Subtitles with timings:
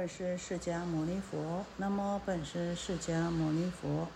[0.00, 1.62] 本师释迦牟尼佛。
[1.76, 4.08] 南无本师释迦牟尼佛。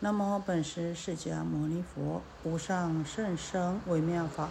[0.00, 2.20] 南无本师释迦牟尼佛。
[2.44, 4.50] 无上甚深微妙法，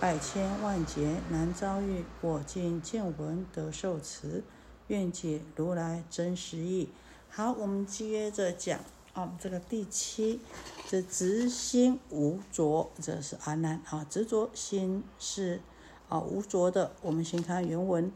[0.00, 2.02] 百千万劫难遭遇。
[2.22, 4.42] 我今见闻得受持，
[4.86, 6.88] 愿解如来真实义。
[7.28, 8.80] 好，我们接着讲
[9.12, 10.40] 啊，这个第七，
[10.88, 15.60] 这执心无着，这是阿难啊，执着心是
[16.08, 16.92] 啊无着的。
[17.02, 18.10] 我们先看原文。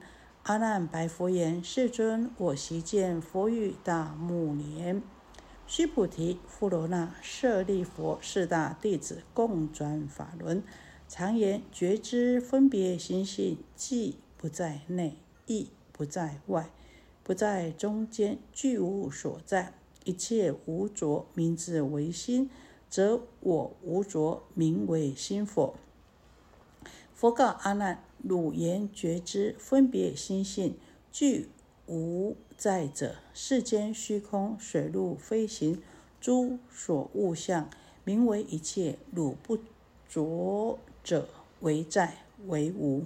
[0.46, 5.02] 阿难白佛言：“世尊，我昔见佛语大目连，
[5.66, 10.62] 须菩提、富罗那、舍利佛四大弟子共转法轮，
[11.08, 16.70] 常言觉知分别心性，既不在内，亦不在外，
[17.24, 19.72] 不在中间，具无所在。
[20.04, 22.48] 一切无着，名字为心，
[22.88, 25.74] 则我无着，名为心佛。”
[27.12, 28.04] 佛告阿难。
[28.28, 30.76] 汝言觉知分别心性
[31.12, 31.48] 具
[31.86, 35.80] 无在者，世间虚空水陆飞行
[36.20, 37.70] 诸所物象，
[38.02, 38.98] 名为一切。
[39.12, 39.58] 汝不
[40.08, 41.28] 着者
[41.60, 43.04] 为在为无，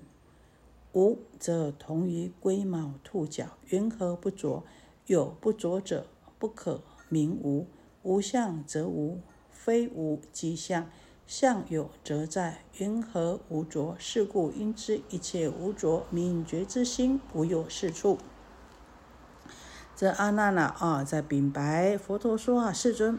[0.95, 4.65] 无则同于龟毛兔角，缘何不着？
[5.07, 6.07] 有不着者，
[6.39, 7.67] 不可名无。
[8.03, 9.19] 无相则无，
[9.51, 10.91] 非无即相。
[11.31, 13.95] 相有则在，云何无着？
[14.01, 18.19] 是故应知一切无着，名觉之心无有是处。
[19.95, 23.17] 这阿难呐啊，在禀白佛陀说啊，世尊，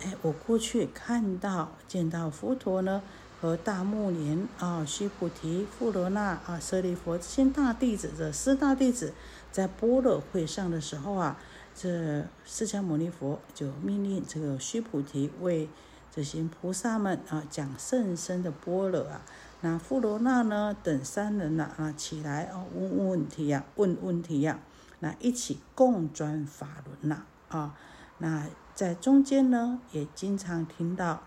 [0.00, 3.00] 哎，我过去看到见到佛陀呢，
[3.40, 9.14] 和大目连啊、须菩提、富罗那啊、舍利佛这些大弟子，这四大弟子
[9.52, 11.38] 在般若会上的时候啊，
[11.76, 15.68] 这释迦牟尼佛就命令这个须菩提为。
[16.16, 19.20] 这些菩萨们啊，讲甚深的般若啊，
[19.60, 24.58] 那富罗那呢等三人呐啊起来啊问问题呀，问问题呀，
[25.00, 27.74] 那一起共转法轮呐啊，
[28.16, 31.22] 那在中间呢也经常听到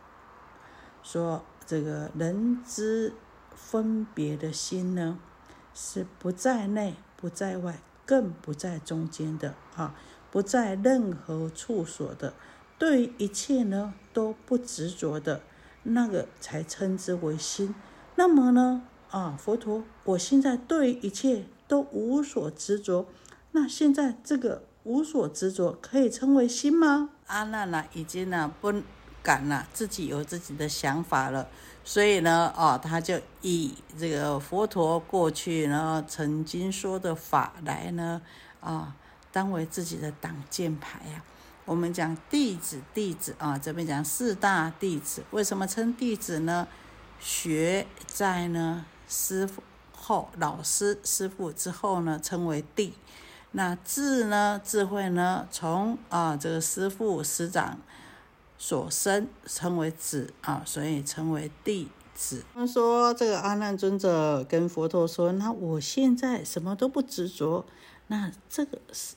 [1.04, 3.14] 说，这个人之
[3.56, 5.20] 分别的心呢，
[5.76, 9.94] 是不在内不在外，更不在中间的啊，
[10.32, 12.34] 不在任何处所的。
[12.80, 15.42] 对于一切呢都不执着的
[15.84, 17.74] 那个才称之为心。
[18.16, 23.06] 那么呢啊，佛陀，我现在对一切都无所执着，
[23.52, 27.12] 那现在这个无所执着可以称为心吗？
[27.28, 28.74] 阿难呢已经呢不
[29.24, 31.48] 敢了，自己有自己的想法了，
[31.86, 38.22] 所以呢啊，他就以这个佛陀过去呢曾经说的法来呢
[38.60, 38.94] 啊，
[39.32, 41.24] 当为自己的挡箭牌呀。
[41.70, 46.68] 我们讲弟子，弟子啊，这边讲四大弟子，为什么称弟子呢？
[47.20, 49.62] 学在呢师傅
[49.96, 52.96] 后，老师师傅之后呢，称为弟。
[53.52, 57.78] 那智呢，智慧呢，从啊这个师傅师长
[58.58, 62.44] 所生，称为子啊，所以称为弟子。
[62.52, 67.68] 他们说这个阿难尊者跟佛陀说，那我现在什么都不执着，
[68.08, 69.14] 那这个是。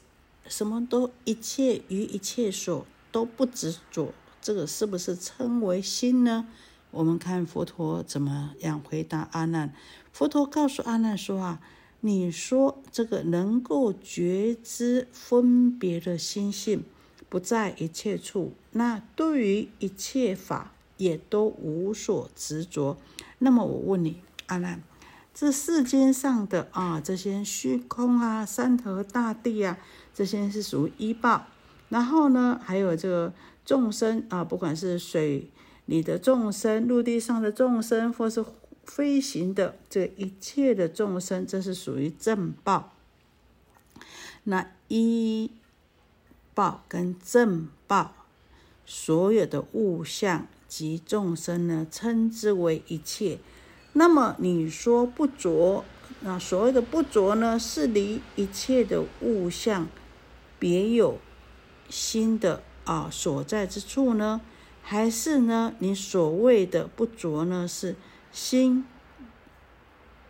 [0.49, 6.47] 什么都一切于一切所都不执着，这个是不是称为心呢？
[6.91, 9.73] 我们看佛陀怎么样回答阿难。
[10.13, 11.61] 佛陀告诉阿难说：“啊，
[12.01, 16.85] 你说这个能够觉知分别的心性
[17.31, 22.99] 不在一切处，那对于一切法也都无所执着。
[23.39, 24.83] 那么我问你，阿难，
[25.33, 29.79] 这世间上的啊这些虚空啊、山河大地啊。”
[30.15, 31.47] 这些是属于依报，
[31.89, 33.33] 然后呢，还有这个
[33.65, 35.49] 众生啊，不管是水
[35.87, 38.45] 里的众生、陆地上的众生，或是
[38.85, 42.93] 飞行的这一切的众生，这是属于正报。
[44.45, 45.51] 那依
[46.53, 48.13] 报跟正报，
[48.85, 53.39] 所有的物象及众生呢，称之为一切。
[53.95, 55.85] 那么你说不着，
[56.21, 59.89] 那所谓的不着呢，是离一切的物象。
[60.63, 61.19] 别有
[61.89, 64.41] 心的啊所在之处呢？
[64.81, 65.75] 还是呢？
[65.81, 67.67] 你所谓的不着呢？
[67.67, 67.97] 是
[68.31, 68.85] 心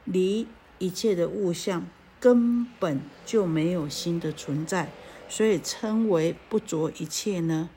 [0.06, 0.46] 离
[0.79, 1.84] 一切的物象
[2.19, 4.90] 根本就没有心的存在，
[5.29, 7.69] 所以称为不着一切呢？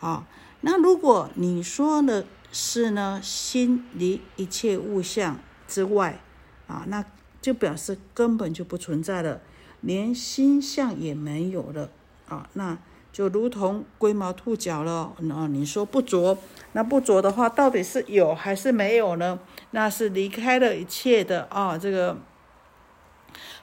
[0.00, 0.28] 啊，
[0.60, 6.20] 那如果你说的是呢，心离一切物象之外
[6.66, 7.02] 啊，那
[7.40, 9.40] 就表示根本就不存在了。
[9.84, 11.90] 连心相也没有了
[12.28, 12.78] 啊，那
[13.12, 15.14] 就如同龟毛兔角了。
[15.18, 16.38] 那你说不着，
[16.72, 19.38] 那不着的话，到底是有还是没有呢？
[19.70, 22.16] 那是离开了一切的啊，这个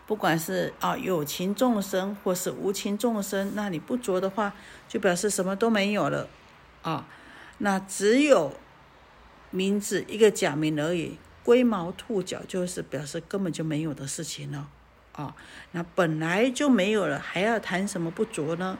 [0.05, 4.53] 不管是啊有情众生或是无情众生，那你不着的话，
[4.87, 6.27] 就表示什么都没有了
[6.83, 7.07] 啊。
[7.57, 8.53] 那只有
[9.49, 14.69] 名字一个假名而已，龟毛兔角就是表示根本就没有的事情了
[15.13, 15.35] 啊。
[15.71, 18.77] 那本来就没有了，还要谈什么不着呢？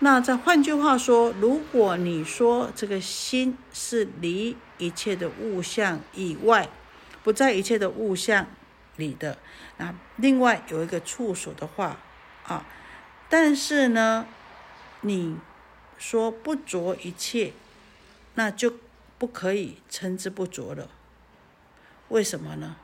[0.00, 6.68] 那再换句话说，如果你说这个心是离一切的物象以外，
[7.22, 8.46] 不在一切的物象。
[8.96, 9.38] 里的
[9.76, 11.98] 那另外有一个处所的话
[12.42, 12.66] 啊，
[13.28, 14.26] 但是呢，
[15.02, 15.36] 你
[15.96, 17.52] 说不着一切，
[18.34, 18.74] 那就
[19.16, 20.88] 不可以称之不着了。
[22.08, 22.74] 为什么呢？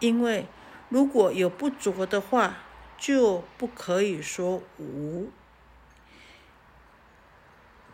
[0.00, 0.44] 因为
[0.92, 2.58] 如果有不着的话，
[2.98, 5.30] 就不可以说无。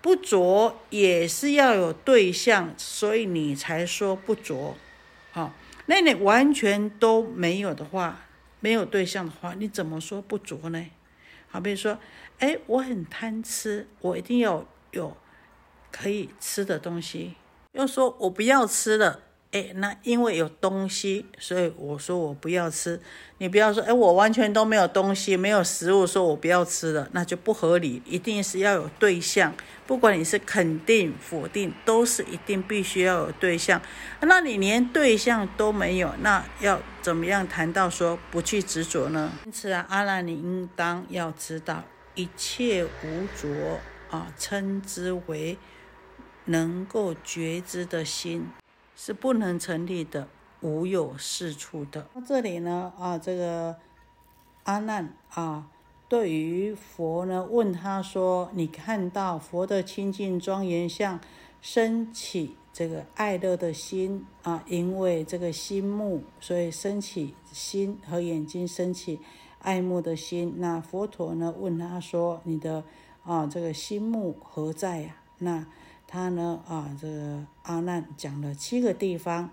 [0.02, 4.74] 不着也是要有对象，所以你才说不着，
[5.32, 5.54] 啊。
[5.86, 8.22] 那你完全都没有的话，
[8.58, 10.84] 没有对象的话，你怎么说不足呢？
[11.48, 12.00] 好，比如说，
[12.40, 15.16] 哎，我很贪吃，我一定要有
[15.92, 17.36] 可以吃的东西。
[17.70, 19.22] 要说我不要吃了。
[19.50, 23.00] 哎，那因为有东西，所以我说我不要吃。
[23.38, 28.02] 你不要说，哎，我完全都没有东西，没有食物，说我不要吃了，那就不合理。
[28.04, 29.54] 一定是要有对象，
[29.86, 33.80] 不管你是肯定、否定，都是一定必须要有对象。
[34.20, 39.32] 那你连对象都没有，那要怎么样谈到说不去执着呢？
[39.46, 41.84] 因此啊，阿难，你应当要知道，
[42.14, 43.80] 一切无着
[44.10, 45.56] 啊，称之为
[46.44, 48.46] 能够觉知的心。
[49.00, 50.26] 是不能成立的，
[50.60, 52.08] 无有是处的。
[52.14, 52.92] 那这里呢？
[52.98, 53.76] 啊，这个
[54.64, 55.68] 阿难啊，
[56.08, 61.20] 对于佛呢，问他说：“你看到佛的清净庄严相，
[61.62, 64.64] 升起这个爱乐的心啊？
[64.66, 69.20] 因为这个心目，所以升起心和眼睛升起
[69.60, 70.54] 爱慕的心。
[70.56, 72.82] 那佛陀呢，问他说：你的
[73.22, 75.16] 啊，这个心目何在呀？
[75.38, 75.64] 那？
[76.10, 79.50] 他呢啊，这个阿难讲了七个地方，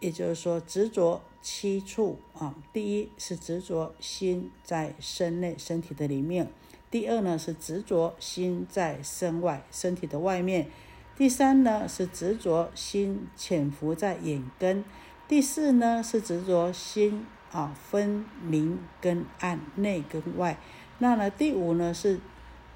[0.00, 2.52] 也就是说执着七处啊。
[2.72, 6.50] 第一是执着心在身内身体的里面，
[6.90, 10.68] 第二呢是执着心在身外身体的外面，
[11.16, 14.84] 第三呢是执着心潜伏在眼根，
[15.28, 20.58] 第四呢是执着心啊分明跟暗内跟外，
[20.98, 22.18] 那呢第五呢是。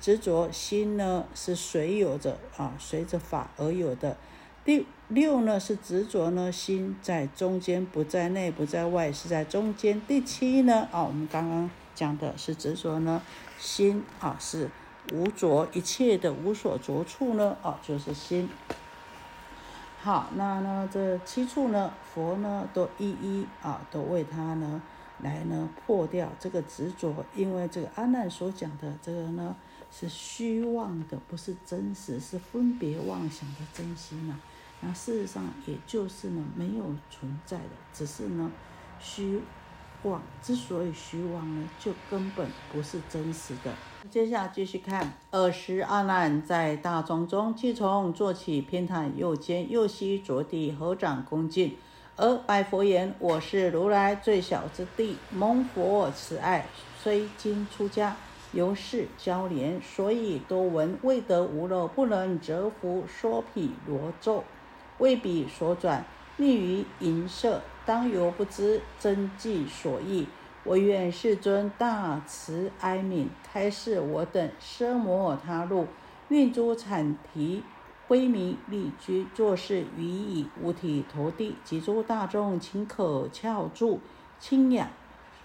[0.02, 4.16] 执着心呢是随有着啊，随着法而有的。
[4.64, 10.02] 第六呢是执着呢心在中间，不在内，不在外，是在中间。
[10.08, 13.22] 第七呢啊，我们刚刚讲的是执着呢
[13.60, 14.68] 心啊是
[15.12, 18.50] 无着一切的无所着处呢啊就是心。
[20.00, 24.82] 好，那呢这七处呢佛呢都一一啊都为他呢
[25.20, 29.54] 来呢破掉这个执着，因为这个阿难所讲的这个呢。
[29.94, 34.34] 是虚妄的，不是真实，是分别妄想的真心呐。
[34.80, 38.50] 那事实上也就是呢，没有存在的，只是呢
[38.98, 39.40] 虚
[40.02, 40.22] 妄。
[40.42, 43.72] 之所以虚妄呢，就根本不是真实的。
[44.10, 51.76] 接下来继续看，尔时阿难在大众中，即从坐起，偏袒右肩，右膝着地，合掌恭敬，
[52.16, 56.66] 而白佛言：“我是如来最小之弟，蒙佛慈爱，
[57.00, 58.16] 虽今出家。”
[58.52, 64.44] 由是交连，所以多闻未得无漏，不能折服说毗罗咒，
[64.98, 66.04] 为彼所转，
[66.38, 70.26] 溺于淫色，当由不知真迹所译。
[70.64, 75.88] 唯愿世尊大慈哀悯，开示我等奢摩他路，
[76.28, 77.64] 运诸产提，
[78.06, 83.98] 威名立居，作事予以五体投地，及诸大众，请可翘住，
[84.38, 84.88] 清仰。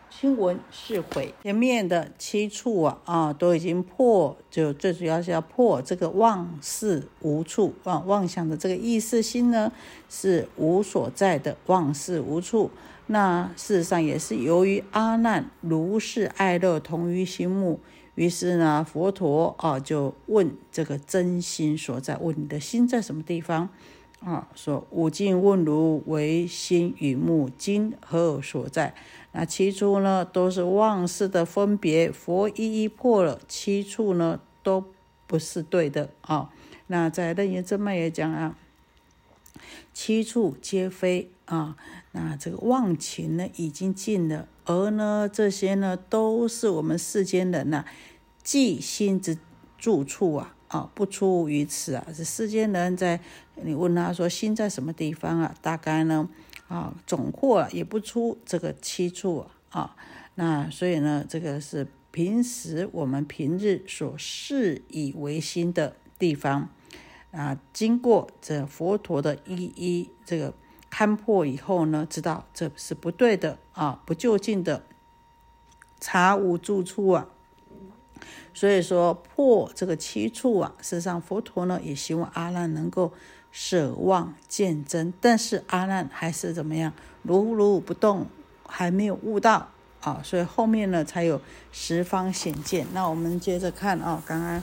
[0.09, 9.71] 亲闻是悔，前面的七处啊啊都已经破，就最主要是要破这个妄事无处啊妄想的这个意识心呢
[10.09, 12.71] 是无所在的妄事无处。
[13.05, 17.79] 那事实上也是由于阿难如是爱乐同于心目，
[18.15, 23.69] 于是呢佛陀啊就问这个真心所在，问你的心在什么地方
[24.19, 24.47] 啊？
[24.55, 28.95] 说五境问如为心与目今何所在？
[29.39, 34.83] 那七处呢，都是妄事的分别，佛一一破了，七处呢都
[35.27, 36.49] 不是对的啊。
[36.87, 38.57] 那在楞严正脉也讲啊，
[39.93, 41.77] 七处皆非啊。
[42.13, 47.85] 那这个妄情呢已经尽了，而呢这些呢都是我们世间人呐，
[48.41, 49.37] 即心之
[49.77, 52.07] 住处啊啊，不出于此啊。
[52.07, 53.19] 这世间人在
[53.53, 55.53] 你问他说心在什么地方啊？
[55.61, 56.27] 大概呢？
[56.67, 59.95] 啊，总括也不出这个七处啊。
[60.35, 66.69] 那所以呢，这个是平时我们平日所视以为心的地方
[67.31, 70.53] 啊，经过这佛陀的一一这个
[70.91, 74.83] 勘破以后呢，知道这是不对的啊，不就近的，
[75.99, 77.27] 查无住处啊。
[78.53, 83.13] 所以说破这个七处啊，事实上佛陀呢也希望阿难能够
[83.59, 88.27] 舍妄见真，但是阿难还是怎么样，如如不动，
[88.67, 89.69] 还没有悟到
[90.01, 92.85] 啊，所以后面呢才有十方显见。
[92.93, 94.61] 那我们接着看啊，刚刚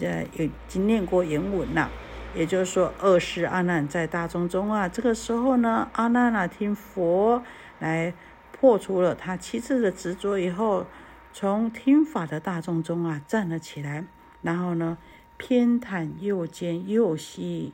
[0.00, 1.90] 呃有经念过原文了，
[2.34, 7.42] 也就是说二世阿难在大众中啊，这个时候呢，阿难啊听佛
[7.80, 8.14] 来
[8.50, 10.86] 破除了他七次的执着以后。
[11.34, 14.04] 从听法的大众中啊站了起来，
[14.42, 14.98] 然后呢
[15.38, 17.72] 偏袒右肩右膝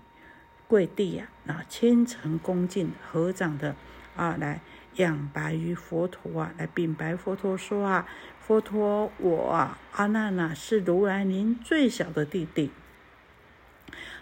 [0.68, 3.74] 跪地呀，啊虔诚恭敬合掌的
[4.14, 4.60] 啊来
[4.96, 8.06] 仰白于佛陀啊，来禀白佛陀说啊，
[8.38, 12.70] 佛陀我啊阿难啊是如来您最小的弟弟，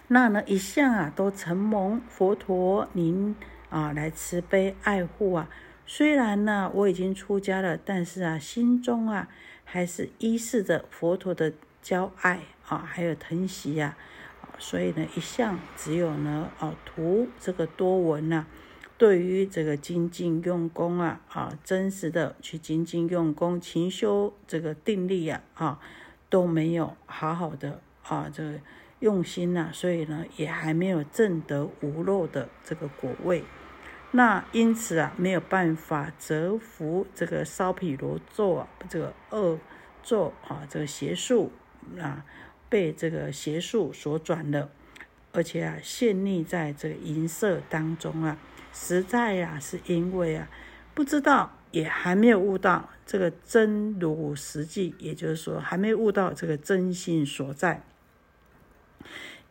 [0.08, 3.34] 那呢一向啊都承蒙佛陀您
[3.68, 5.48] 啊来慈悲爱护啊。
[5.88, 9.28] 虽然呢，我已经出家了，但是啊，心中啊，
[9.64, 13.96] 还是依恃着佛陀的教爱啊，还有疼惜呀，
[14.58, 18.46] 所以呢，一向只有呢，啊，图这个多闻呐，
[18.98, 25.78] 对于这个精进用功啊，啊，真实的去精进用功、勤修这个定力呀，啊，
[26.28, 28.60] 都没有好好的啊，这个
[29.00, 33.44] 用心呐，所以呢，也还没有证得无漏的这个果位。
[34.12, 39.58] 那因此啊，没有办法折服这个烧毗罗咒啊，这个恶
[40.02, 41.52] 咒啊，这个邪术
[42.00, 42.25] 啊，
[42.68, 44.70] 被这个邪术所转了，
[45.32, 48.38] 而且啊，陷溺在这个银色当中啊，
[48.73, 50.49] 实在呀，是因为啊，
[50.94, 57.82] 不知道，也还没有悟到这个真如实际，也就是说，还没悟到这个真心所在。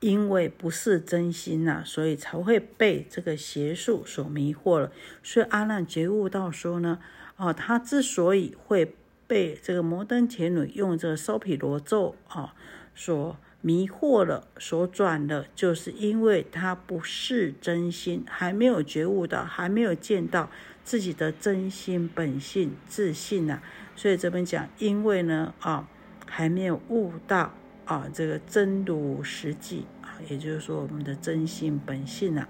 [0.02, 4.92] 因为不是真心呐，所以才会被这个邪术所迷惑了。
[5.24, 7.00] 所以阿难觉悟到说呢，
[7.38, 8.94] 哦，他之所以会
[9.26, 12.54] 被这个摩登伽女用这个烧毗罗咒啊
[12.96, 20.50] 所迷惑了，所转了，就是因为他不是真心，还没有觉悟到，还没有见到
[20.84, 23.62] 自己的真心本性自信呐。
[23.96, 25.88] 所以这边讲，因为呢，啊，
[26.26, 27.54] 还没有悟到。
[27.86, 32.50] 啊，这个真如实际啊，也就是说我们的真心本性啊，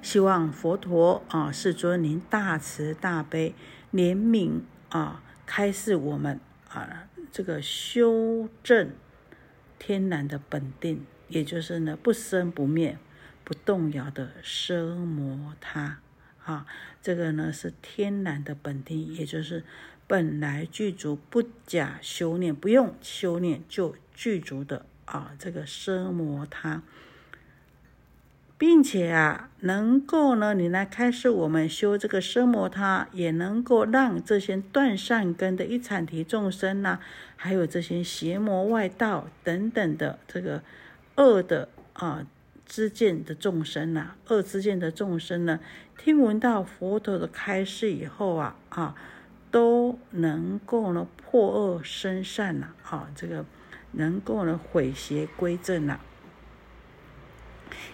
[0.00, 3.54] 希望佛陀啊，世尊您大慈大悲
[3.92, 6.40] 怜悯啊，开示我们
[6.70, 8.92] 啊，这个修正
[9.78, 12.98] 天然的本定，也就是呢不生不灭、
[13.42, 15.98] 不动摇的奢摩他
[16.44, 16.66] 啊，
[17.02, 19.64] 这个呢是天然的本定，也就是。
[20.08, 26.82] 本来具足不假修炼，不用修炼就具足的啊，这个奢摩他，
[28.62, 37.00] 并且啊，能够呢，你来开示我们修这个奢摩他，也能够让这些断善根的一产提众生呐，
[37.34, 40.62] 还有这些邪魔外道等等的这个
[41.16, 42.24] 恶的啊
[42.64, 45.58] 之见的众生呐，恶之见的众生呢，
[45.98, 48.94] 听闻到佛陀的开示以后啊啊。
[49.50, 53.44] 都能够呢破恶生善呐，啊，这个
[53.90, 55.98] 能够呢毁邪归正呐。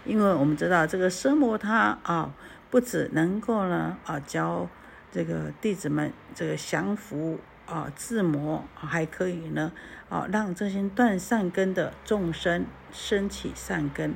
[0.05, 2.33] 因为我们知道这个奢摩他啊，
[2.71, 4.69] 不止能够呢啊教
[5.11, 9.73] 这个弟子们这个降服啊自魔，还可以呢
[10.09, 14.15] 啊让这些断善根的众生升起善根，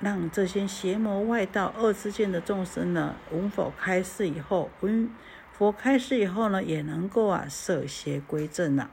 [0.00, 5.10] 让这些邪魔外道恶之见的众生呢，闻否开示以后闻。
[5.56, 8.90] 佛开示以后呢，也能够啊舍邪归正了。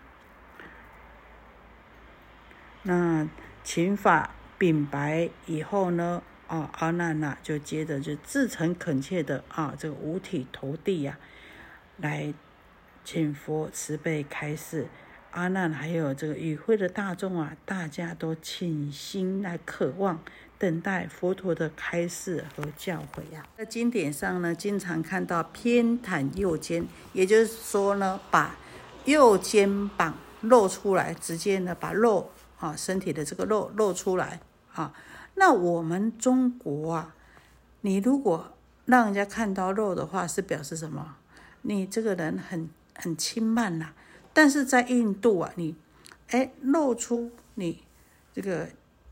[2.84, 3.28] 那
[3.64, 4.30] 请法
[4.62, 11.18] 禀白以后呢，啊阿难呐就接着就自诚恳切的啊这个五体投地呀，
[11.98, 12.32] 来
[13.04, 14.86] 请佛慈悲开示。
[15.32, 20.22] 阿难还有这个与会的大众啊，大家都倾心来渴望。
[20.60, 23.44] 等待佛陀的开示和教诲呀。
[23.58, 28.56] 在经典上呢，经常看到偏袒右肩，也就是说呢，把
[29.06, 34.40] 右肩膀露出来，直接呢把肉啊身体的这个肉露出来
[34.74, 34.94] 啊。
[35.36, 37.16] 那我们中国啊，
[37.82, 38.54] 你如果
[38.86, 41.16] 让人家看到肉的话，是表示什么？
[41.62, 43.94] 你这个人很很轻慢呐。
[44.34, 45.76] 但是在印度啊，你
[46.30, 47.84] 哎露出你
[48.34, 48.70] 这个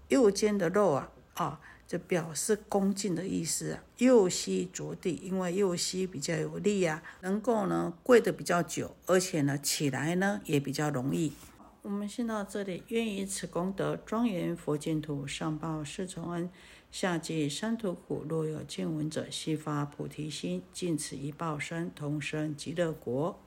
[0.08, 1.10] 右肩的肉啊。
[1.36, 3.80] 啊，就表示恭敬的意思啊。
[3.98, 11.32] 右膝着地，因为右膝比较有力啊，能够呢跪得比较久，而且呢起来呢也比较容易。
[11.82, 16.50] 我们先到这里，愿以此功德庄严佛净土，上报四重恩，
[16.92, 18.26] 下济三途苦。
[18.28, 23.40] 若有见闻者，悉发菩提心，尽此一报身，同生极乐国。